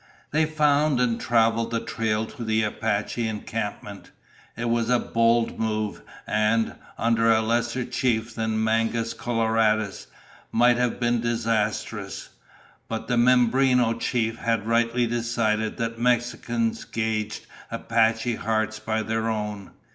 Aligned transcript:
They 0.31 0.47
found 0.47 0.99
and 0.99 1.21
traveled 1.21 1.69
the 1.69 1.79
trail 1.79 2.25
to 2.25 2.43
the 2.43 2.63
Apache 2.63 3.27
encampment. 3.27 4.09
It 4.57 4.67
was 4.67 4.89
a 4.89 4.97
bold 4.97 5.59
move 5.59 6.01
and, 6.25 6.73
under 6.97 7.31
a 7.31 7.43
lesser 7.43 7.85
chief 7.85 8.33
than 8.33 8.63
Mangus 8.63 9.13
Coloradus, 9.13 10.07
might 10.51 10.77
have 10.77 10.99
been 10.99 11.21
disastrous. 11.21 12.29
But 12.87 13.07
the 13.09 13.15
Mimbreno 13.17 13.93
chief 13.99 14.37
had 14.39 14.65
rightly 14.65 15.05
decided 15.05 15.77
that 15.77 15.99
Mexicans 15.99 16.83
gauged 16.83 17.45
Apache 17.69 18.37
hearts 18.37 18.79
by 18.79 19.03
their 19.03 19.29
own. 19.29 19.69